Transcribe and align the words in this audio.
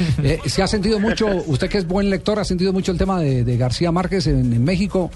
Eh, 0.22 0.38
¿Se 0.46 0.62
ha 0.62 0.66
sentido 0.66 0.98
mucho, 0.98 1.26
usted 1.46 1.68
que 1.68 1.78
es 1.78 1.86
buen 1.86 2.10
lector, 2.10 2.38
ha 2.38 2.44
sentido 2.44 2.72
mucho 2.72 2.92
el 2.92 2.98
tema 2.98 3.20
de, 3.20 3.56
García 3.56 3.90
Márquez 3.90 4.26
en, 4.26 4.52
en, 4.52 4.64
México? 4.64 5.10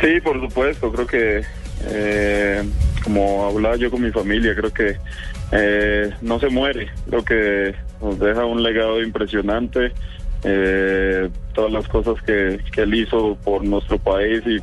Sí, 0.00 0.20
por 0.22 0.40
supuesto, 0.40 0.92
creo 0.92 1.06
que 1.06 1.42
eh, 1.84 2.62
como 3.02 3.46
hablaba 3.46 3.76
yo 3.76 3.90
con 3.90 4.02
mi 4.02 4.10
familia, 4.10 4.54
creo 4.54 4.72
que 4.72 4.96
eh, 5.52 6.10
no 6.22 6.40
se 6.40 6.48
muere, 6.48 6.88
creo 7.08 7.24
que 7.24 7.74
nos 8.00 8.18
deja 8.18 8.44
un 8.44 8.62
legado 8.62 9.02
impresionante. 9.02 9.92
Eh, 10.48 11.28
todas 11.54 11.72
las 11.72 11.88
cosas 11.88 12.22
que, 12.22 12.60
que, 12.70 12.82
él 12.82 12.94
hizo 12.94 13.36
por 13.42 13.64
nuestro 13.64 13.98
país 13.98 14.42
y, 14.46 14.58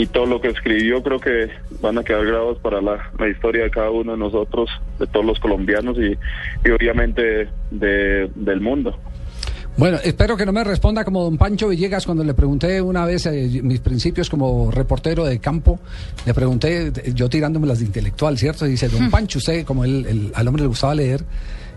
y, 0.00 0.06
todo 0.06 0.26
lo 0.26 0.40
que 0.40 0.48
escribió 0.48 1.00
creo 1.00 1.20
que 1.20 1.48
van 1.80 1.96
a 1.96 2.02
quedar 2.02 2.26
grabados 2.26 2.58
para 2.58 2.80
la, 2.80 3.08
la, 3.16 3.28
historia 3.28 3.62
de 3.62 3.70
cada 3.70 3.90
uno 3.90 4.12
de 4.12 4.18
nosotros, 4.18 4.68
de 4.98 5.06
todos 5.06 5.24
los 5.24 5.38
colombianos 5.38 5.96
y, 5.96 6.18
y 6.66 6.70
obviamente 6.72 7.48
de, 7.70 8.28
del 8.34 8.60
mundo. 8.60 8.98
Bueno, 9.76 9.98
espero 10.02 10.36
que 10.36 10.44
no 10.44 10.52
me 10.52 10.64
responda 10.64 11.04
como 11.04 11.22
don 11.22 11.38
Pancho 11.38 11.68
Villegas 11.68 12.04
cuando 12.04 12.24
le 12.24 12.34
pregunté 12.34 12.82
una 12.82 13.06
vez 13.06 13.24
eh, 13.26 13.60
mis 13.62 13.78
principios 13.78 14.28
como 14.28 14.72
reportero 14.72 15.24
de 15.24 15.38
campo. 15.38 15.78
Le 16.26 16.34
pregunté, 16.34 16.92
yo 17.14 17.28
tirándome 17.30 17.68
las 17.68 17.78
de 17.78 17.86
intelectual, 17.86 18.36
¿cierto? 18.36 18.66
Y 18.66 18.72
dice, 18.72 18.88
don 18.88 19.08
Pancho, 19.08 19.38
usted, 19.38 19.64
como 19.64 19.84
él, 19.84 20.04
el, 20.08 20.32
al 20.34 20.48
hombre 20.48 20.62
le 20.62 20.68
gustaba 20.68 20.94
leer, 20.94 21.24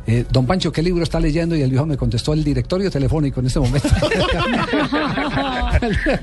eh, 0.08 0.26
don 0.30 0.46
Pancho, 0.46 0.72
¿qué 0.72 0.84
libro 0.84 1.04
está 1.04 1.20
leyendo? 1.20 1.56
Y 1.56 1.62
el 1.62 1.72
viejo 1.72 1.86
me 1.86 1.98
contestó 1.98 2.34
el 2.34 2.44
directorio 2.44 2.92
telefónico 2.92 3.40
en 3.40 3.48
este 3.48 3.60
momento. 3.60 3.88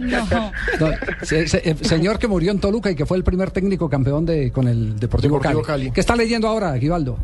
no. 0.00 0.52
No, 0.80 0.88
se, 1.22 1.48
se, 1.48 1.68
eh, 1.68 1.74
señor 1.80 2.18
que 2.18 2.28
murió 2.28 2.52
en 2.52 2.60
Toluca 2.60 2.90
y 2.90 2.94
que 2.94 3.06
fue 3.06 3.16
el 3.16 3.24
primer 3.24 3.50
técnico 3.50 3.90
campeón 3.90 4.24
de, 4.24 4.52
con 4.52 4.68
el 4.68 5.00
Deportivo, 5.00 5.38
Deportivo 5.38 5.62
Cali. 5.62 5.84
Cali. 5.84 5.92
¿Qué 5.92 6.00
está 6.00 6.14
leyendo 6.14 6.46
ahora, 6.46 6.78
Givaldo? 6.78 7.18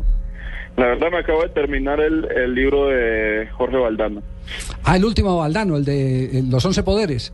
La 0.75 0.87
verdad 0.87 1.11
me 1.11 1.19
acabo 1.19 1.43
de 1.43 1.49
terminar 1.49 1.99
el, 1.99 2.25
el 2.31 2.53
libro 2.53 2.87
de 2.87 3.47
Jorge 3.53 3.77
Valdano. 3.77 4.21
Ah, 4.83 4.97
el 4.97 5.05
último 5.05 5.37
Valdano, 5.37 5.77
el 5.77 5.85
de 5.85 6.43
Los 6.49 6.65
Once 6.65 6.83
Poderes. 6.83 7.33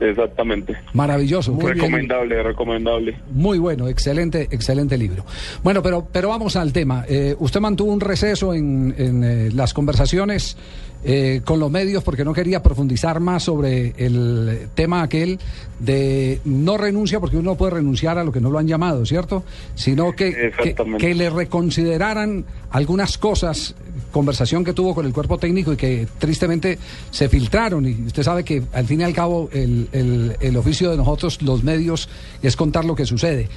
Exactamente. 0.00 0.76
Maravilloso. 0.92 1.52
Muy 1.52 1.72
recomendable, 1.72 2.34
bien. 2.34 2.46
recomendable. 2.46 3.16
Muy 3.32 3.58
bueno, 3.58 3.88
excelente, 3.88 4.48
excelente 4.50 4.96
libro. 4.96 5.24
Bueno, 5.62 5.82
pero, 5.82 6.06
pero 6.10 6.28
vamos 6.28 6.56
al 6.56 6.72
tema. 6.72 7.04
Eh, 7.08 7.34
usted 7.38 7.60
mantuvo 7.60 7.92
un 7.92 8.00
receso 8.00 8.54
en, 8.54 8.94
en 8.96 9.24
eh, 9.24 9.50
las 9.52 9.74
conversaciones 9.74 10.56
eh, 11.02 11.40
con 11.44 11.58
los 11.58 11.70
medios 11.70 12.02
porque 12.02 12.24
no 12.24 12.32
quería 12.32 12.62
profundizar 12.62 13.20
más 13.20 13.44
sobre 13.44 13.94
el 13.96 14.68
tema 14.74 15.02
aquel 15.02 15.38
de 15.78 16.40
no 16.44 16.76
renuncia 16.76 17.20
porque 17.20 17.36
uno 17.36 17.54
puede 17.54 17.72
renunciar 17.72 18.18
a 18.18 18.24
lo 18.24 18.32
que 18.32 18.40
no 18.40 18.50
lo 18.50 18.58
han 18.58 18.66
llamado, 18.66 19.06
¿cierto? 19.06 19.42
Sino 19.74 20.12
que, 20.12 20.52
que, 20.62 20.74
que 20.98 21.14
le 21.14 21.30
reconsideraran 21.30 22.44
algunas 22.70 23.18
cosas 23.18 23.74
conversación 24.10 24.64
que 24.64 24.72
tuvo 24.72 24.94
con 24.94 25.06
el 25.06 25.12
cuerpo 25.12 25.38
técnico 25.38 25.72
y 25.72 25.76
que 25.76 26.06
tristemente 26.18 26.78
se 27.10 27.28
filtraron. 27.28 27.86
Y 27.86 28.06
usted 28.06 28.22
sabe 28.22 28.44
que 28.44 28.62
al 28.72 28.86
fin 28.86 29.00
y 29.00 29.04
al 29.04 29.14
cabo 29.14 29.48
el, 29.52 29.88
el, 29.92 30.36
el 30.40 30.56
oficio 30.56 30.90
de 30.90 30.96
nosotros, 30.96 31.40
los 31.42 31.62
medios, 31.62 32.08
es 32.42 32.56
contar 32.56 32.84
lo 32.84 32.94
que 32.94 33.06
sucede. 33.06 33.48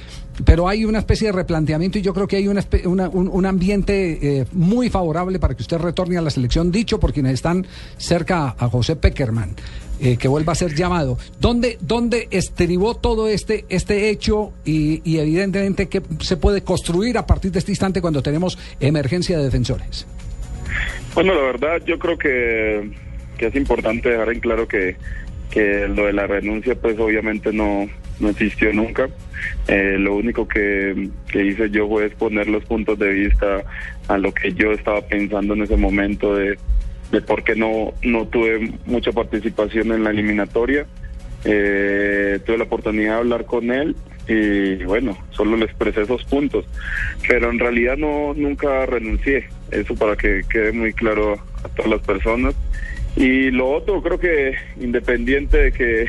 Pero 0.46 0.68
hay 0.68 0.84
una 0.86 1.00
especie 1.00 1.28
de 1.28 1.32
replanteamiento 1.32 2.00
y 2.00 2.02
yo 2.02 2.14
creo 2.14 2.28
que 2.28 2.38
hay 2.38 2.48
una, 2.48 2.64
una, 2.86 3.10
un, 3.10 3.28
un, 3.28 3.46
ambiente 3.46 4.40
eh, 4.40 4.46
muy 4.52 4.90
favorable 4.90 5.38
para 5.38 5.56
que 5.56 5.62
usted 5.62 5.78
retorne 5.78 6.18
a 6.18 6.22
la 6.22 6.32
selección, 6.32 6.72
dicho 6.72 7.00
por 7.00 7.14
quienes 7.14 7.33
están 7.34 7.68
cerca 7.98 8.56
a 8.58 8.70
José 8.70 8.96
Peckerman. 8.96 9.56
Eh, 10.00 10.18
que 10.18 10.28
vuelva 10.28 10.52
a 10.52 10.56
ser 10.56 10.74
llamado. 10.74 11.18
¿Dónde, 11.40 11.78
dónde 11.80 12.28
estribó 12.32 12.96
todo 12.96 13.30
este, 13.30 13.64
este 13.70 14.10
hecho 14.10 14.52
y, 14.66 15.18
evidentemente 15.18 15.88
qué 15.88 16.02
se 16.20 16.36
puede 16.36 16.62
construir 16.62 17.18
a 17.18 17.26
partir 17.26 17.52
de 17.52 17.60
este 17.60 17.72
instante 17.72 18.02
cuando 18.02 18.22
tenemos 18.22 18.58
emergencia 18.82 19.38
de 19.38 19.46
defensores? 19.46 20.06
Bueno, 21.14 21.34
la 21.36 21.42
verdad 21.44 21.82
yo 21.86 22.00
creo 22.00 22.18
que, 22.18 22.92
que 23.38 23.48
es 23.48 23.56
importante 23.56 24.10
dejar 24.10 24.34
en 24.34 24.40
claro 24.42 24.68
que, 24.68 24.98
que 25.52 25.88
lo 25.88 26.08
de 26.08 26.14
la 26.14 26.28
renuncia 26.28 26.76
pues 26.76 27.00
obviamente 27.00 27.54
no, 27.54 27.88
no 28.20 28.30
existió 28.30 28.74
nunca. 28.74 29.08
Eh, 29.68 29.96
lo 30.00 30.16
único 30.16 30.48
que, 30.48 31.10
que, 31.32 31.46
hice 31.46 31.70
yo 31.70 31.88
fue 31.88 32.08
exponer 32.08 32.48
los 32.48 32.66
puntos 32.66 33.00
de 33.00 33.10
vista 33.10 33.64
a 34.08 34.18
lo 34.18 34.34
que 34.34 34.54
yo 34.54 34.72
estaba 34.72 35.02
pensando 35.02 35.54
en 35.54 35.62
ese 35.62 35.78
momento 35.78 36.36
de, 36.36 36.58
de 37.14 37.22
por 37.22 37.44
qué 37.44 37.56
no, 37.56 37.94
no 38.02 38.26
tuve 38.28 38.74
mucha 38.86 39.12
participación 39.12 39.94
en 39.94 40.04
la 40.04 40.10
eliminatoria. 40.10 40.86
Eh, 41.46 42.40
tuve 42.46 42.58
la 42.58 42.64
oportunidad 42.64 43.14
de 43.14 43.20
hablar 43.20 43.46
con 43.46 43.72
él 43.72 43.96
y 44.28 44.84
bueno, 44.86 45.18
solo 45.32 45.58
le 45.58 45.66
expresé 45.66 46.02
esos 46.02 46.24
puntos, 46.24 46.66
pero 47.28 47.52
en 47.52 47.60
realidad 47.60 47.98
no 47.98 48.34
nunca 48.34 48.86
renuncié, 48.86 49.50
eso 49.70 49.96
para 49.96 50.16
que 50.16 50.44
quede 50.50 50.72
muy 50.72 50.94
claro 50.94 51.34
a 51.64 51.70
todas 51.70 51.92
las 51.92 52.02
personas. 52.02 52.56
Y 53.16 53.52
lo 53.52 53.70
otro, 53.70 54.02
creo 54.02 54.20
que 54.20 54.56
independiente 54.80 55.58
de 55.58 55.72
que 55.72 56.08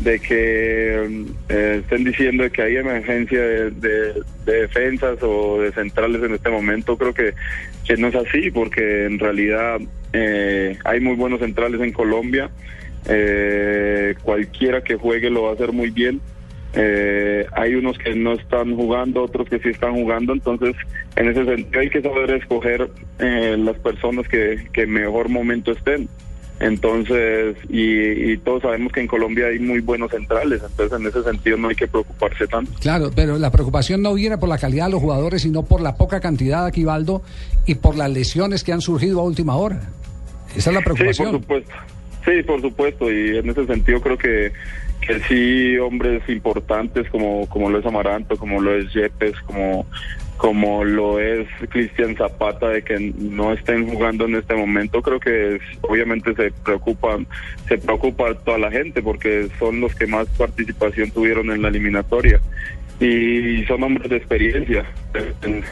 de 0.00 0.20
que 0.20 1.24
eh, 1.48 1.80
estén 1.80 2.04
diciendo 2.04 2.50
que 2.50 2.60
hay 2.60 2.76
emergencia 2.76 3.40
de, 3.40 3.70
de, 3.70 4.12
de, 4.44 4.52
defensas 4.60 5.16
o 5.22 5.62
de 5.62 5.72
centrales 5.72 6.22
en 6.22 6.34
este 6.34 6.50
momento, 6.50 6.98
creo 6.98 7.14
que, 7.14 7.32
que 7.86 7.96
no 7.96 8.08
es 8.08 8.14
así, 8.14 8.50
porque 8.50 9.06
en 9.06 9.18
realidad 9.18 9.80
eh, 10.18 10.78
hay 10.84 11.00
muy 11.00 11.14
buenos 11.14 11.40
centrales 11.40 11.78
en 11.80 11.92
Colombia, 11.92 12.50
eh, 13.06 14.14
cualquiera 14.22 14.82
que 14.82 14.96
juegue 14.96 15.28
lo 15.28 15.42
va 15.42 15.50
a 15.50 15.54
hacer 15.54 15.72
muy 15.72 15.90
bien. 15.90 16.20
Eh, 16.72 17.46
hay 17.52 17.74
unos 17.74 17.96
que 17.98 18.14
no 18.14 18.32
están 18.32 18.74
jugando, 18.74 19.22
otros 19.22 19.48
que 19.48 19.58
sí 19.58 19.68
están 19.68 19.94
jugando, 19.94 20.32
entonces 20.32 20.74
en 21.16 21.28
ese 21.28 21.44
sentido 21.44 21.80
hay 21.80 21.90
que 21.90 22.02
saber 22.02 22.30
escoger 22.30 22.90
eh, 23.18 23.56
las 23.58 23.78
personas 23.78 24.26
que, 24.28 24.68
que 24.72 24.86
mejor 24.86 25.28
momento 25.28 25.72
estén. 25.72 26.08
Entonces, 26.58 27.54
y, 27.68 28.32
y, 28.32 28.38
todos 28.38 28.62
sabemos 28.62 28.90
que 28.90 29.00
en 29.00 29.06
Colombia 29.06 29.48
hay 29.48 29.58
muy 29.58 29.80
buenos 29.80 30.10
centrales, 30.10 30.62
entonces 30.66 30.98
en 30.98 31.06
ese 31.06 31.22
sentido 31.22 31.58
no 31.58 31.68
hay 31.68 31.74
que 31.74 31.86
preocuparse 31.86 32.46
tanto. 32.46 32.72
Claro, 32.80 33.10
pero 33.14 33.38
la 33.38 33.50
preocupación 33.50 34.00
no 34.00 34.14
viene 34.14 34.38
por 34.38 34.48
la 34.48 34.56
calidad 34.56 34.86
de 34.86 34.92
los 34.92 35.02
jugadores, 35.02 35.42
sino 35.42 35.64
por 35.64 35.82
la 35.82 35.96
poca 35.96 36.20
cantidad 36.20 36.62
de 36.62 36.68
Aquivaldo 36.68 37.20
y 37.66 37.74
por 37.74 37.96
las 37.96 38.10
lesiones 38.10 38.64
que 38.64 38.72
han 38.72 38.80
surgido 38.80 39.20
a 39.20 39.24
última 39.24 39.56
hora. 39.56 39.82
Esa 40.56 40.70
es 40.70 40.74
la 40.74 40.82
preocupación. 40.82 41.28
Sí, 41.28 41.32
por 41.32 41.40
supuesto. 41.40 41.74
Sí, 42.24 42.42
por 42.42 42.60
supuesto, 42.60 43.12
y 43.12 43.38
en 43.38 43.48
ese 43.48 43.66
sentido 43.66 44.00
creo 44.00 44.18
que, 44.18 44.52
que 45.00 45.20
sí, 45.28 45.78
hombres 45.78 46.28
importantes 46.28 47.08
como, 47.10 47.48
como 47.48 47.70
lo 47.70 47.78
es 47.78 47.86
Amaranto, 47.86 48.36
como 48.36 48.60
lo 48.60 48.74
es 48.74 48.92
Yepes, 48.92 49.40
como 49.42 49.86
como 50.36 50.84
lo 50.84 51.18
es 51.18 51.48
Cristian 51.70 52.14
Zapata 52.16 52.68
de 52.68 52.82
que 52.82 52.98
no 53.18 53.52
estén 53.52 53.88
jugando 53.88 54.26
en 54.26 54.36
este 54.36 54.54
momento 54.54 55.00
creo 55.00 55.18
que 55.18 55.56
es, 55.56 55.62
obviamente 55.82 56.34
se 56.34 56.50
preocupa 56.50 57.18
se 57.68 57.78
preocupa 57.78 58.34
toda 58.34 58.58
la 58.58 58.70
gente 58.70 59.02
porque 59.02 59.48
son 59.58 59.80
los 59.80 59.94
que 59.94 60.06
más 60.06 60.28
participación 60.36 61.10
tuvieron 61.10 61.50
en 61.50 61.62
la 61.62 61.68
eliminatoria 61.68 62.40
y 63.00 63.64
son 63.64 63.82
hombres 63.82 64.10
de 64.10 64.16
experiencia 64.16 64.84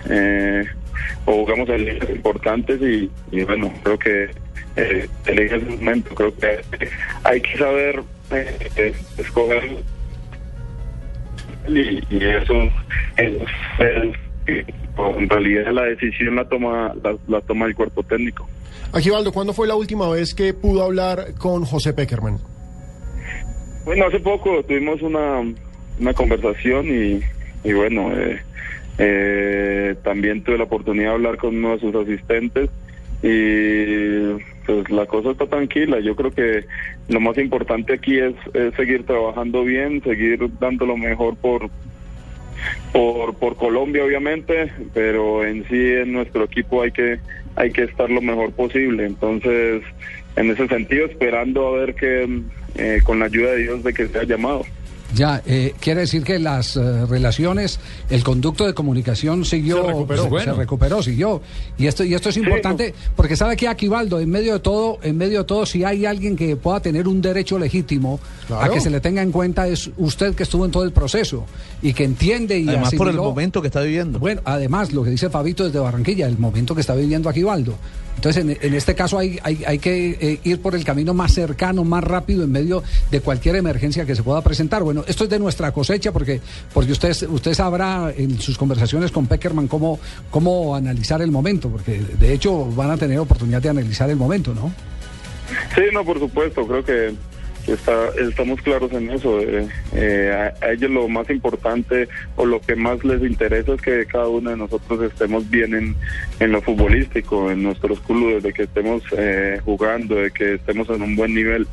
eh, 0.09 0.65
o 1.27 1.33
jugamos 1.33 1.69
ligas 1.69 2.09
importantes 2.09 2.81
y, 2.81 3.11
y, 3.33 3.45
bueno 3.45 3.73
creo 3.83 3.99
que 3.99 4.31
eh, 4.77 5.09
ese 5.27 5.59
momento 5.59 6.15
creo 6.15 6.35
que 6.37 6.61
hay 7.25 7.41
que 7.41 7.59
saber 7.59 8.03
eh, 8.31 8.95
escoger 9.19 9.77
y, 11.69 12.03
y 12.15 12.25
eso 12.25 12.55
es, 13.17 13.33
es 13.79 14.17
en 14.47 15.29
realidad 15.29 15.73
la 15.73 15.85
decisión 15.85 16.37
la 16.37 16.45
toma 16.49 16.95
la, 17.03 17.17
la, 17.29 17.41
toma 17.41 17.67
el 17.67 17.75
cuerpo 17.75 18.03
técnico. 18.03 18.49
Agivaldo, 18.93 19.33
¿cuándo 19.33 19.53
fue 19.53 19.67
la 19.67 19.75
última 19.75 20.09
vez 20.09 20.35
que 20.35 20.55
pudo 20.55 20.85
hablar 20.85 21.35
con 21.39 21.65
José 21.65 21.93
Peckerman? 21.93 22.39
Bueno, 23.85 24.07
hace 24.07 24.21
poco 24.21 24.63
tuvimos 24.65 25.03
una, 25.03 25.41
una 25.99 26.15
conversación 26.15 26.87
y, 26.87 27.21
y 27.69 27.73
bueno, 27.73 28.13
eh, 28.17 28.41
eh, 28.99 29.95
también 30.03 30.43
tuve 30.45 30.59
la 30.59 30.65
oportunidad 30.65 31.09
de 31.11 31.15
hablar 31.15 31.37
con 31.39 31.57
uno 31.57 31.73
de 31.73 31.81
sus 31.81 31.95
asistentes 31.95 32.71
y 33.25 34.35
pues 34.67 34.91
la 34.91 35.07
cosa 35.07 35.31
está 35.31 35.47
tranquila. 35.47 35.99
Yo 36.01 36.15
creo 36.15 36.31
que 36.31 36.65
lo 37.09 37.21
más 37.21 37.39
importante 37.39 37.95
aquí 37.95 38.19
es, 38.19 38.35
es 38.53 38.75
seguir 38.75 39.07
trabajando 39.07 39.65
bien, 39.65 40.03
seguir 40.03 40.39
dando 40.61 40.85
lo 40.85 40.97
mejor 40.97 41.37
por 41.37 41.71
por, 42.93 43.35
por 43.35 43.57
Colombia 43.57 44.05
obviamente, 44.05 44.71
pero 44.93 45.45
en 45.45 45.67
sí 45.69 45.93
en 45.93 46.13
nuestro 46.13 46.45
equipo 46.45 46.83
hay 46.83 46.93
que 46.93 47.19
hay 47.57 47.71
que 47.71 47.85
estar 47.85 48.11
lo 48.11 48.21
mejor 48.21 48.53
posible. 48.53 49.07
Entonces, 49.07 49.83
en 50.37 50.51
ese 50.51 50.69
sentido, 50.69 51.07
esperando 51.07 51.69
a 51.69 51.79
ver 51.79 51.95
que 51.95 52.43
eh, 52.77 53.01
con 53.05 53.21
la 53.21 53.27
ayuda 53.27 53.53
de 53.53 53.63
Dios 53.63 53.85
de 53.85 53.95
que 53.95 54.09
sea 54.09 54.25
llamado. 54.25 54.65
Ya, 55.15 55.43
eh, 55.47 55.75
quiere 55.81 56.01
decir 56.01 56.25
que 56.25 56.39
las 56.39 56.77
eh, 56.77 57.07
relaciones, 57.07 57.79
el 58.11 58.25
conducto 58.25 58.67
de 58.67 58.75
comunicación 58.75 59.45
siguió, 59.45 59.83
Se 59.83 59.89
recuperó. 59.89 60.23
se, 60.25 60.29
Bueno. 60.29 60.53
se 60.53 60.59
recuperó, 60.59 61.03
siguió. 61.03 61.43
Y 61.79 61.87
esto, 61.87 62.05
y 62.05 62.15
esto 62.15 62.29
es 62.29 62.37
importante 62.37 62.95
porque 63.15 63.37
sabe 63.37 63.57
que 63.57 63.69
Aquivaldo, 63.69 64.21
en 64.21 64.31
medio 64.31 64.55
de 64.55 64.61
todo, 64.61 64.99
en 65.03 65.17
medio 65.17 65.41
de 65.41 65.45
todo, 65.45 65.67
si 65.67 65.85
hay 65.85 66.07
alguien 66.07 66.37
que 66.37 66.57
pueda 66.57 66.81
tener 66.81 67.07
un 67.09 67.23
derecho 67.23 67.59
legítimo 67.59 68.19
a 68.51 68.69
que 68.69 68.81
se 68.81 68.91
le 68.91 69.01
tenga 69.01 69.23
en 69.23 69.33
cuenta 69.33 69.67
es 69.69 69.91
usted 69.97 70.35
que 70.35 70.43
estuvo 70.43 70.65
en 70.65 70.71
todo 70.71 70.85
el 70.85 70.93
proceso 70.93 71.45
y 71.83 71.93
que 71.93 72.05
entiende 72.05 72.59
y 72.59 72.69
Además 72.69 72.95
por 72.95 73.09
el 73.09 73.17
momento 73.17 73.61
que 73.61 73.69
está 73.69 73.81
viviendo. 73.83 74.19
Bueno, 74.19 74.41
además, 74.45 74.93
lo 74.93 75.05
que 75.05 75.11
dice 75.11 75.31
Fabito 75.31 75.65
desde 75.65 75.79
Barranquilla, 75.79 76.27
el 76.27 76.39
momento 76.39 76.75
que 76.75 76.81
está 76.81 76.95
viviendo 76.95 77.29
Aquivaldo. 77.29 77.75
Entonces, 78.17 78.43
en, 78.43 78.59
en 78.61 78.75
este 78.75 78.95
caso 78.95 79.19
hay, 79.19 79.39
hay, 79.43 79.63
hay 79.67 79.79
que 79.79 80.17
eh, 80.21 80.41
ir 80.45 80.61
por 80.61 80.75
el 80.75 80.85
camino 80.85 81.15
más 81.15 81.33
cercano, 81.33 81.85
más 81.85 82.03
rápido, 82.03 82.45
en 82.45 82.53
medio 82.53 82.83
de 83.11 83.21
cualquier 83.21 83.57
emergencia 83.57 84.05
que 84.05 84.15
se 84.15 84.23
pueda 84.23 84.43
presentar. 84.43 84.83
Bueno, 84.83 85.05
esto 85.07 85.25
es 85.25 85.31
de 85.31 85.39
nuestra 85.39 85.73
cosecha, 85.73 86.13
porque, 86.13 86.41
porque 86.73 86.93
usted, 86.93 87.15
usted 87.29 87.55
sabrá 87.55 88.13
en 88.17 88.39
sus 88.39 88.57
conversaciones 88.57 89.11
con 89.11 89.27
Peckerman 89.27 89.69
cómo, 89.69 89.99
cómo 90.31 90.75
analizar 90.75 91.21
el 91.23 91.31
momento, 91.31 91.69
porque 91.69 92.01
de 92.01 92.33
hecho 92.33 92.67
van 92.67 92.91
a 92.91 92.97
tener 92.97 93.19
oportunidad 93.19 93.61
de 93.61 93.69
analizar 93.69 94.09
el 94.09 94.17
momento, 94.17 94.55
¿no? 94.55 94.73
Sí, 95.75 95.83
no, 95.93 96.05
por 96.05 96.19
supuesto, 96.19 96.67
creo 96.67 96.85
que 96.85 97.15
está, 97.67 98.09
estamos 98.21 98.61
claros 98.63 98.93
en 98.93 99.11
eso. 99.11 99.41
eh, 99.41 99.69
eh, 99.95 100.53
a, 100.61 100.73
ellos 100.73 100.91
lo 100.91 101.09
más 101.09 101.29
importante 101.31 102.09
o 102.37 102.47
lo 102.47 102.61
que 102.61 102.77
más 102.77 103.05
les 103.05 103.23
interesa 103.23 103.75
es 103.75 103.83
que 103.83 104.07
cada 104.07 104.29
uno 104.29 104.51
de 104.51 104.57
nosotros 104.57 105.03
estemos 105.03 105.49
bien 105.51 105.75
en, 105.75 105.97
en 106.41 106.53
lo 106.53 106.61
futbolístico, 106.63 107.51
en 107.51 107.63
nuestros 107.63 108.01
clubes, 108.01 108.43
de 108.43 108.53
que 108.53 108.65
estemos 108.65 109.03
eh, 109.17 109.61
jugando, 109.65 110.17
de 110.17 110.31
que 110.31 110.55
estemos 110.55 110.89
en 110.91 111.03
un 111.03 111.17
buen 111.17 111.35
nivel. 111.35 111.67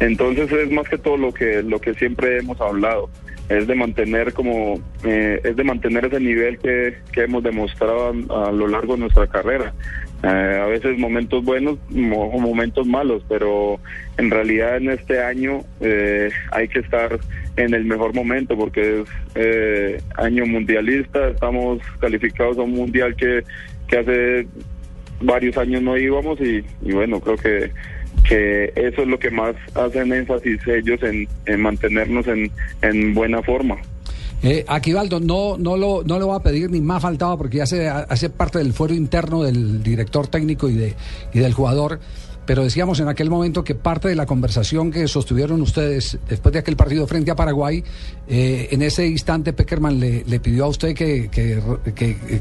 Entonces 0.00 0.50
es 0.52 0.70
más 0.70 0.88
que 0.88 0.98
todo 0.98 1.16
lo 1.16 1.32
que 1.32 1.62
lo 1.62 1.80
que 1.80 1.94
siempre 1.94 2.38
hemos 2.38 2.60
hablado 2.60 3.08
es 3.48 3.66
de 3.66 3.74
mantener 3.74 4.32
como 4.32 4.80
eh, 5.04 5.40
es 5.44 5.56
de 5.56 5.64
mantener 5.64 6.04
ese 6.06 6.20
nivel 6.20 6.58
que, 6.58 6.98
que 7.12 7.22
hemos 7.22 7.42
demostrado 7.42 8.12
a 8.30 8.50
lo 8.50 8.66
largo 8.66 8.94
de 8.94 9.00
nuestra 9.00 9.26
carrera 9.26 9.72
Eh, 10.22 10.60
a 10.62 10.66
veces 10.66 10.98
momentos 10.98 11.44
buenos 11.44 11.78
o 11.92 12.40
momentos 12.40 12.86
malos 12.86 13.22
pero 13.28 13.78
en 14.16 14.30
realidad 14.30 14.78
en 14.78 14.90
este 14.90 15.22
año 15.22 15.60
eh, 15.80 16.30
hay 16.52 16.68
que 16.68 16.78
estar 16.78 17.18
en 17.56 17.74
el 17.74 17.84
mejor 17.84 18.14
momento 18.14 18.56
porque 18.56 19.02
es 19.02 19.08
eh, 19.34 20.00
año 20.16 20.46
mundialista 20.46 21.28
estamos 21.28 21.80
calificados 22.00 22.56
a 22.56 22.62
un 22.62 22.72
mundial 22.72 23.14
que, 23.14 23.44
que 23.88 23.98
hace 23.98 24.48
varios 25.20 25.58
años 25.58 25.82
no 25.82 25.98
íbamos 25.98 26.40
y, 26.40 26.64
y 26.80 26.92
bueno 26.92 27.20
creo 27.20 27.36
que 27.36 27.70
que 28.26 28.72
eso 28.74 29.02
es 29.02 29.08
lo 29.08 29.18
que 29.18 29.30
más 29.30 29.54
hacen 29.74 30.12
énfasis 30.12 30.66
ellos 30.66 31.02
en, 31.02 31.28
en 31.44 31.60
mantenernos 31.60 32.26
en, 32.26 32.50
en 32.82 33.14
buena 33.14 33.42
forma. 33.42 33.76
Eh, 34.42 34.64
Aquivaldo, 34.68 35.18
no, 35.18 35.56
no, 35.56 35.76
lo, 35.76 36.02
no 36.04 36.24
voy 36.26 36.36
a 36.36 36.40
pedir 36.40 36.70
ni 36.70 36.80
más 36.80 37.02
faltaba 37.02 37.36
porque 37.36 37.58
ya 37.58 37.64
hace, 37.64 37.88
hace 37.88 38.30
parte 38.30 38.58
del 38.58 38.72
fuero 38.72 38.94
interno 38.94 39.42
del 39.42 39.82
director 39.82 40.28
técnico 40.28 40.68
y, 40.68 40.74
de, 40.74 40.94
y 41.32 41.38
del 41.38 41.52
jugador. 41.54 42.00
Pero 42.46 42.62
decíamos 42.62 43.00
en 43.00 43.08
aquel 43.08 43.28
momento 43.28 43.64
que 43.64 43.74
parte 43.74 44.08
de 44.08 44.14
la 44.14 44.24
conversación 44.24 44.92
que 44.92 45.08
sostuvieron 45.08 45.60
ustedes 45.62 46.16
después 46.28 46.52
de 46.52 46.60
aquel 46.60 46.76
partido 46.76 47.06
frente 47.08 47.30
a 47.32 47.34
Paraguay, 47.36 47.82
eh, 48.28 48.68
en 48.70 48.82
ese 48.82 49.06
instante 49.06 49.52
Peckerman 49.52 49.98
le, 49.98 50.22
pidió 50.40 50.64
a 50.64 50.68
usted 50.68 50.94
que, 50.94 51.28
que, 51.28 51.60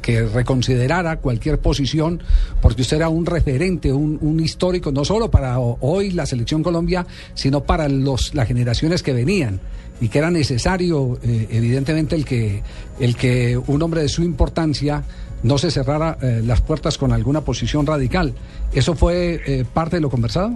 que- 0.02 0.22
reconsiderara 0.28 1.18
cualquier 1.18 1.60
posición, 1.60 2.22
porque 2.62 2.84
usted 2.84 2.98
era 2.98 3.10
un 3.10 3.26
referente, 3.26 3.92
un, 3.92 4.18
un 4.22 4.40
histórico, 4.40 4.92
no 4.92 5.04
solo 5.04 5.32
para 5.32 5.60
ho- 5.60 5.78
hoy 5.82 6.12
la 6.12 6.26
selección 6.26 6.62
Colombia, 6.62 7.06
sino 7.34 7.64
para 7.64 7.90
los, 7.90 8.34
las 8.36 8.48
generaciones 8.48 9.02
que 9.02 9.12
venían 9.14 9.60
y 10.02 10.10
que 10.10 10.20
era 10.20 10.30
necesario, 10.30 11.18
eh, 11.24 11.48
evidentemente, 11.52 12.16
el 12.16 12.26
que, 12.26 12.62
el 13.00 13.16
que 13.16 13.58
un 13.58 13.82
hombre 13.82 14.02
de 14.02 14.10
su 14.10 14.24
importancia 14.24 15.04
no 15.44 15.58
se 15.58 15.72
cerrara 15.72 16.18
eh, 16.22 16.42
las 16.44 16.62
puertas 16.62 16.98
con 16.98 17.12
alguna 17.12 17.42
posición 17.42 17.86
radical. 17.86 18.34
¿Eso 18.74 18.96
fue 18.96 19.42
eh, 19.46 19.66
parte 19.74 19.98
de 19.98 20.02
lo 20.02 20.10
conversado? 20.10 20.56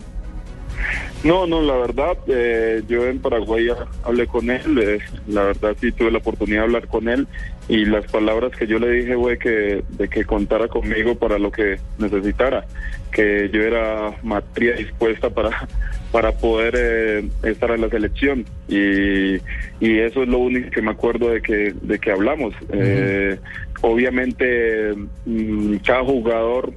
No, 1.24 1.46
no, 1.46 1.62
la 1.62 1.76
verdad, 1.76 2.18
eh, 2.28 2.82
yo 2.88 3.06
en 3.06 3.20
Paraguay 3.20 3.68
hablé 4.04 4.26
con 4.28 4.50
él, 4.50 4.80
eh, 4.80 5.00
la 5.28 5.44
verdad 5.44 5.76
sí 5.80 5.92
tuve 5.92 6.12
la 6.12 6.20
oportunidad 6.20 6.60
de 6.60 6.66
hablar 6.66 6.88
con 6.88 7.10
él 7.10 7.28
y 7.68 7.84
las 7.84 8.10
palabras 8.10 8.54
que 8.58 8.68
yo 8.68 8.80
le 8.80 8.90
dije 8.90 9.16
fue 9.16 9.38
que, 9.38 9.84
de 9.90 10.08
que 10.08 10.24
contara 10.24 10.70
conmigo 10.70 11.16
para 11.16 11.38
lo 11.38 11.52
que 11.52 11.78
necesitara, 11.98 12.66
que 13.12 13.50
yo 13.52 13.62
era 13.62 14.16
materia 14.24 14.76
dispuesta 14.76 15.30
para, 15.30 15.68
para 16.12 16.32
poder 16.32 16.74
eh, 16.78 17.30
estar 17.44 17.72
en 17.72 17.82
la 17.82 17.90
selección 17.90 18.46
y, 18.68 19.36
y 19.80 20.00
eso 20.00 20.24
es 20.24 20.30
lo 20.30 20.40
único 20.40 20.72
que 20.72 20.82
me 20.82 20.92
acuerdo 20.92 21.30
de 21.30 21.42
que, 21.42 21.74
de 21.82 22.00
que 22.00 22.12
hablamos. 22.12 22.56
Eh, 22.74 23.38
obviamente 23.82 24.94
mm, 25.26 25.76
cada 25.86 26.04
jugador 26.04 26.74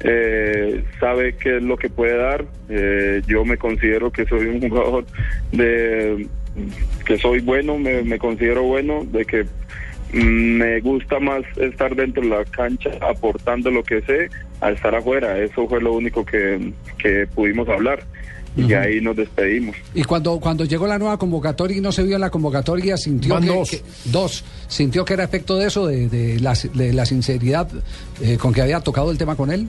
eh, 0.00 0.84
sabe 1.00 1.34
qué 1.36 1.56
es 1.56 1.62
lo 1.62 1.76
que 1.76 1.90
puede 1.90 2.16
dar. 2.16 2.44
Eh, 2.68 3.22
yo 3.26 3.44
me 3.44 3.56
considero 3.56 4.10
que 4.10 4.26
soy 4.26 4.46
un 4.46 4.60
jugador 4.68 5.04
de 5.52 6.26
que 7.04 7.18
soy 7.18 7.40
bueno, 7.40 7.78
me, 7.78 8.02
me 8.02 8.18
considero 8.18 8.62
bueno, 8.62 9.04
de 9.04 9.24
que 9.24 9.46
me 10.12 10.80
gusta 10.80 11.18
más 11.20 11.42
estar 11.56 11.94
dentro 11.94 12.22
de 12.22 12.28
la 12.30 12.44
cancha 12.44 12.90
aportando 13.00 13.70
lo 13.70 13.82
que 13.82 14.00
sé 14.02 14.28
a 14.60 14.70
estar 14.70 14.94
afuera. 14.94 15.38
Eso 15.38 15.66
fue 15.68 15.80
lo 15.80 15.92
único 15.94 16.24
que, 16.24 16.72
que 16.98 17.26
pudimos 17.34 17.68
hablar. 17.68 18.02
Y 18.58 18.72
ahí 18.72 19.02
nos 19.02 19.14
despedimos. 19.14 19.76
Y 19.94 20.02
cuando, 20.04 20.40
cuando 20.40 20.64
llegó 20.64 20.86
la 20.86 20.98
nueva 20.98 21.18
convocatoria 21.18 21.76
y 21.76 21.80
no 21.82 21.92
se 21.92 22.02
vio 22.04 22.14
en 22.14 22.22
la 22.22 22.30
convocatoria, 22.30 22.96
sintió 22.96 23.38
que, 23.38 23.46
dos. 23.46 23.70
que- 23.70 23.82
dos, 24.06 24.44
sintió 24.66 25.04
que 25.04 25.12
era 25.12 25.24
efecto 25.24 25.58
de 25.58 25.66
eso, 25.66 25.86
de, 25.86 26.08
de 26.08 26.40
la, 26.40 26.54
de 26.72 26.94
la 26.94 27.04
sinceridad 27.04 27.68
eh, 28.22 28.38
con 28.38 28.54
que 28.54 28.62
había 28.62 28.80
tocado 28.80 29.10
el 29.10 29.18
tema 29.18 29.36
con 29.36 29.50
él. 29.50 29.68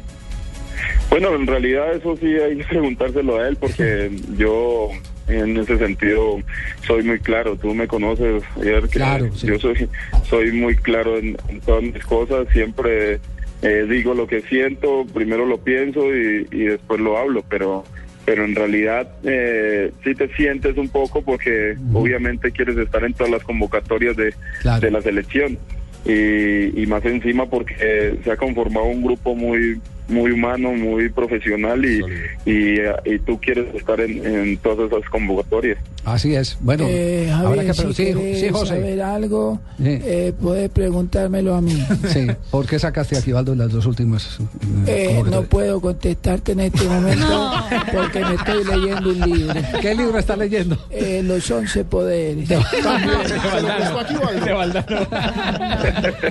Bueno, 1.10 1.36
en 1.36 1.46
realidad 1.48 1.96
eso 1.96 2.16
sí 2.16 2.28
hay 2.28 2.58
que 2.60 2.64
preguntárselo 2.64 3.38
a 3.42 3.50
él 3.50 3.58
porque 3.58 4.10
yo 4.38 4.88
en 5.28 5.58
ese 5.58 5.78
sentido 5.78 6.40
soy 6.86 7.04
muy 7.04 7.20
claro. 7.20 7.56
Tú 7.56 7.74
me 7.74 7.88
conoces, 7.88 8.44
que 8.62 8.82
Claro, 8.90 9.30
sí. 9.36 9.48
yo 9.48 9.60
soy 9.60 9.88
soy 10.30 10.52
muy 10.52 10.76
claro 10.76 11.18
en, 11.18 11.38
en 11.50 11.60
todas 11.62 11.84
mis 11.84 12.04
cosas. 12.06 12.48
Siempre 12.54 13.20
eh, 13.62 13.86
digo 13.90 14.14
lo 14.14 14.28
que 14.28 14.42
siento, 14.42 15.06
primero 15.14 15.46
lo 15.46 15.58
pienso 15.60 16.16
y, 16.16 16.48
y 16.52 16.64
después 16.66 17.00
lo 17.00 17.18
hablo, 17.18 17.44
pero 17.50 17.84
pero 18.26 18.44
en 18.44 18.56
realidad 18.56 19.10
eh, 19.24 19.92
sí 20.04 20.14
te 20.14 20.28
sientes 20.36 20.76
un 20.78 20.90
poco 20.90 21.22
porque 21.22 21.78
obviamente 21.94 22.52
quieres 22.52 22.76
estar 22.78 23.04
en 23.06 23.14
todas 23.14 23.32
las 23.32 23.44
convocatorias 23.44 24.18
de, 24.18 24.34
Claro. 24.62 24.82
de 24.82 24.92
la 24.92 25.02
selección 25.02 25.58
y, 26.06 26.82
y 26.82 26.86
más 26.88 27.06
encima 27.06 27.46
porque 27.46 28.18
se 28.24 28.30
ha 28.32 28.36
conformado 28.36 28.86
un 28.88 29.02
grupo 29.02 29.34
muy 29.34 29.80
muy 30.08 30.32
humano, 30.32 30.72
muy 30.74 31.10
profesional 31.10 31.84
y, 31.86 32.00
y, 32.46 32.78
y 33.06 33.20
tú 33.20 33.40
quieres 33.40 33.74
estar 33.76 34.00
en, 34.00 34.26
en 34.26 34.58
todas 34.58 34.92
esas 34.92 35.10
convocatorias. 35.10 35.78
Así 36.06 36.34
es. 36.36 36.58
Bueno, 36.62 36.86
Eh, 36.88 37.30
habrá 37.34 37.50
Javier, 37.50 37.66
que 37.66 37.74
si 37.74 37.94
sí, 37.94 38.14
sí, 38.40 38.50
José. 38.50 38.68
saber 38.76 39.02
algo, 39.02 39.60
Sí. 39.78 39.84
eh, 40.02 40.34
puedes 40.42 40.70
preguntármelo 40.70 41.54
a 41.56 41.62
mí. 41.62 41.86
Sí, 42.08 42.28
¿por 42.50 42.66
qué 42.66 42.80
sacaste 42.80 43.18
a 43.18 43.20
Aquivaldo 43.20 43.52
en 43.52 43.60
las 43.60 43.70
dos 43.72 43.86
últimas? 43.86 44.40
eh, 44.88 45.18
Eh, 45.20 45.24
no 45.30 45.44
puedo 45.44 45.82
contestarte 45.82 46.54
en 46.54 46.62
este 46.62 46.86
momento 46.86 47.52
porque 47.94 48.20
me 48.24 48.36
estoy 48.36 48.64
leyendo 48.64 49.10
un 49.10 49.20
libro. 49.20 49.54
¿Qué 49.82 49.94
libro 49.96 50.18
está 50.18 50.36
leyendo? 50.38 50.78
Eh, 50.90 51.22
los 51.24 51.52
once 51.52 51.84
poderes. 51.84 52.48
Valdo. 54.54 54.84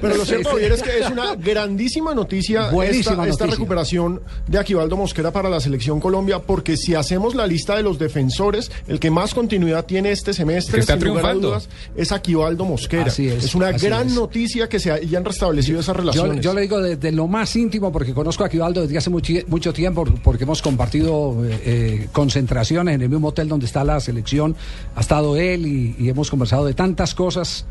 Pero 0.00 0.16
lo 0.16 0.24
cierto, 0.24 0.48
Javier, 0.50 0.72
es 0.72 0.82
que 0.82 0.98
es 1.00 1.10
una 1.10 1.34
grandísima 1.36 2.14
noticia 2.14 2.70
Buenísima 2.70 3.24
esta, 3.26 3.28
esta 3.28 3.44
noticia. 3.46 3.65
Recuperación 3.66 4.20
de 4.46 4.58
Aquivaldo 4.58 4.96
Mosquera 4.96 5.32
para 5.32 5.50
la 5.50 5.60
selección 5.60 5.98
Colombia, 6.00 6.38
porque 6.38 6.76
si 6.76 6.94
hacemos 6.94 7.34
la 7.34 7.46
lista 7.46 7.74
de 7.76 7.82
los 7.82 7.98
defensores, 7.98 8.70
el 8.86 9.00
que 9.00 9.10
más 9.10 9.34
continuidad 9.34 9.84
tiene 9.86 10.12
este 10.12 10.32
semestre, 10.32 10.74
Que 10.76 10.80
está 10.80 10.94
sin 10.94 11.04
lugar 11.08 11.24
a 11.24 11.28
triunfando. 11.30 11.48
dudas, 11.48 11.68
es 11.96 12.12
Aquivaldo 12.12 12.64
Mosquera. 12.64 13.06
Así 13.06 13.28
es, 13.28 13.54
una 13.54 13.68
así 13.68 13.86
gran 13.86 14.06
es. 14.06 14.14
noticia 14.14 14.68
que 14.68 14.78
se 14.78 14.92
hayan 14.92 15.24
restablecido 15.24 15.80
esas 15.80 15.94
Yo, 15.96 16.00
relaciones. 16.00 16.44
yo 16.44 16.54
le 16.54 16.60
digo 16.62 16.80
desde 16.80 17.10
lo 17.12 17.26
más 17.26 17.54
íntimo, 17.56 17.90
porque 17.90 18.14
conozco 18.14 18.44
a 18.44 18.46
Aquivaldo 18.46 18.82
desde 18.82 18.98
hace 18.98 19.10
mucho 19.10 19.72
tiempo, 19.72 20.04
porque 20.22 20.44
hemos 20.44 20.62
compartido 20.62 21.44
eh, 21.44 21.60
eh, 21.64 22.08
concentraciones 22.12 22.94
en 22.94 23.02
el 23.02 23.08
mismo 23.08 23.28
hotel 23.28 23.48
donde 23.48 23.66
está 23.66 23.82
la 23.82 23.98
selección. 24.00 24.54
Ha 24.94 25.00
estado 25.00 25.36
él 25.36 25.66
y, 25.66 25.96
y 25.98 26.08
hemos 26.08 26.30
conversado 26.30 26.64
de 26.66 26.74
tantas 26.74 27.14
cosas. 27.14 27.66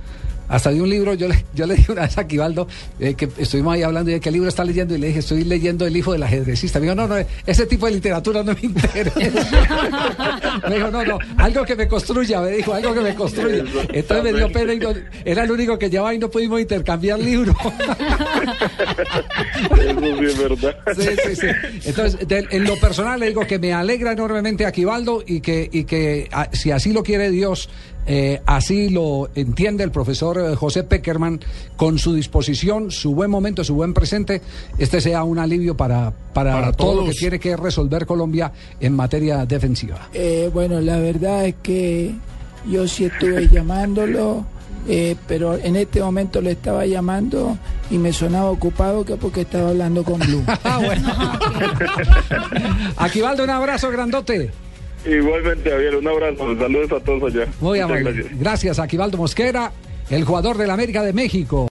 Hasta 0.48 0.72
de 0.72 0.82
un 0.82 0.90
libro, 0.90 1.14
yo 1.14 1.28
le, 1.28 1.46
yo 1.54 1.66
le 1.66 1.76
dije 1.76 1.92
una 1.92 2.02
vez 2.04 2.18
a 2.18 2.22
Aquivaldo, 2.22 2.68
eh, 3.00 3.14
que 3.16 3.30
estuvimos 3.38 3.74
ahí 3.74 3.84
hablando 3.84 4.12
de 4.12 4.20
qué 4.20 4.32
libro 4.32 4.48
está 4.50 4.64
leyendo, 4.64 4.96
y 4.96 5.00
le 5.00 5.08
dije, 5.08 5.20
estoy 5.20 5.44
leyendo 5.44 5.86
El 5.88 5.96
hijo 5.98 6.12
del 6.14 6.24
ajedrecista. 6.24 6.80
Me 6.80 6.86
dijo, 6.86 6.96
no, 6.96 7.08
no, 7.08 7.16
ese 7.46 7.66
tipo 7.66 7.86
de 7.88 7.94
literatura 7.94 8.44
no 8.44 8.54
me 8.54 8.60
interesa. 8.62 9.20
me 10.70 10.76
dijo, 10.76 10.92
no, 10.92 11.04
no, 11.06 11.18
algo 11.38 11.66
que 11.66 11.76
me 11.76 11.88
construya, 11.88 12.42
me 12.42 12.52
dijo, 12.52 12.74
algo 12.74 12.94
que 12.94 13.02
me 13.02 13.16
construya. 13.16 13.64
Entonces 13.94 14.24
me 14.24 14.34
dio 14.38 14.52
pena 14.52 14.74
y 14.74 14.80
no- 14.80 14.94
era 15.24 15.44
el 15.44 15.52
único 15.52 15.78
que 15.80 15.90
llevaba 15.90 16.14
y 16.14 16.20
no 16.20 16.30
pudimos 16.30 16.60
intercambiar 16.62 17.20
libros. 17.20 17.56
Eso 19.76 20.00
sí 20.20 20.26
es 20.26 20.38
verdad. 20.38 20.76
Sí, 20.96 21.08
sí, 21.26 21.36
sí. 21.36 21.48
Entonces, 21.90 22.28
de- 22.28 22.48
en 22.52 22.64
lo 22.66 22.76
personal 22.80 23.20
le 23.20 23.28
digo 23.28 23.46
que 23.46 23.60
me 23.60 23.74
alegra 23.74 24.12
enormemente 24.12 24.66
Aquivaldo 24.66 25.24
y 25.26 25.42
que, 25.42 25.70
y 25.72 25.84
que 25.86 26.28
a- 26.32 26.50
si 26.54 26.72
así 26.72 26.94
lo 26.94 27.04
quiere 27.04 27.30
Dios, 27.30 27.70
eh, 28.08 28.42
así 28.46 28.90
lo 28.90 29.30
entiende 29.36 29.84
el 29.84 29.92
profesor 29.92 30.38
eh, 30.38 30.56
José 30.56 30.84
Peckerman, 30.84 31.40
con 31.76 31.98
su 31.98 32.14
disposición, 32.14 32.92
su 32.92 33.16
buen 33.16 33.32
momento, 33.32 33.64
su 33.64 33.76
buen 33.76 33.94
presente, 33.94 34.42
este 34.78 35.02
sea 35.02 35.24
un 35.24 35.40
alivio 35.40 35.76
para, 35.76 36.14
para, 36.34 36.54
Para 36.54 36.72
todo 36.72 37.02
lo 37.02 37.06
que 37.10 37.14
tiene 37.14 37.40
que 37.40 37.56
resolver 37.58 38.06
Colombia 38.06 38.52
en 38.80 38.94
materia 38.94 39.46
defensiva. 39.46 40.10
Eh, 40.14 40.50
bueno, 40.54 40.80
la 40.82 41.00
verdad 41.00 41.46
es 41.46 41.56
que 41.64 42.14
yo 42.70 42.88
sí 42.88 43.06
estuve 43.06 43.48
llamándolo, 43.50 44.46
eh, 44.88 45.16
pero 45.28 45.56
en 45.56 45.76
este 45.76 46.00
momento 46.02 46.42
le 46.42 46.52
estaba 46.52 46.86
llamando 46.86 47.58
y 47.90 47.98
me 47.98 48.14
sonaba 48.14 48.52
ocupado 48.52 49.04
que 49.04 49.16
porque 49.16 49.42
estaba 49.42 49.70
hablando 49.70 50.04
con 50.04 50.20
Blue. 50.20 50.44
Ah, 50.64 50.80
bueno. 50.84 51.14
Aquivaldo, 52.98 53.44
un 53.44 53.50
abrazo 53.50 53.90
grandote. 53.92 54.52
Igualmente, 55.06 55.70
Javier, 55.70 55.96
un 55.96 56.08
abrazo. 56.08 56.58
Saludos 56.58 56.92
a 56.92 57.04
todos 57.04 57.34
allá. 57.34 57.48
Muy 57.62 57.80
amable. 57.80 58.12
gracias. 58.12 58.40
Gracias, 58.40 58.80
Aquivaldo 58.80 59.18
Mosquera, 59.18 59.72
el 60.10 60.24
jugador 60.24 60.58
del 60.58 60.72
América 60.72 61.04
de 61.04 61.14
México. 61.14 61.64